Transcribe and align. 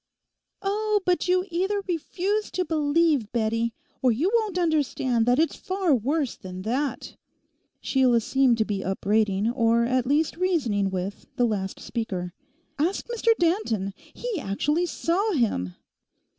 'Oh, 0.63 1.01
but 1.05 1.27
you 1.27 1.45
either 1.51 1.83
refuse 1.87 2.49
to 2.49 2.65
believe, 2.65 3.31
Bettie, 3.31 3.71
or 4.01 4.11
you 4.11 4.31
won't 4.33 4.57
understand 4.57 5.27
that 5.27 5.37
it's 5.37 5.55
far 5.55 5.93
worse 5.93 6.35
than 6.35 6.63
that.' 6.63 7.15
Sheila 7.81 8.19
seemed 8.19 8.57
to 8.57 8.65
be 8.65 8.83
upbraiding, 8.83 9.51
or 9.51 9.85
at 9.85 10.07
least 10.07 10.37
reasoning 10.37 10.89
with, 10.89 11.27
the 11.35 11.45
last 11.45 11.79
speaker. 11.79 12.33
'Ask 12.79 13.07
Mr 13.09 13.37
Danton—he 13.37 14.39
actually 14.39 14.87
saw 14.87 15.33
him. 15.33 15.75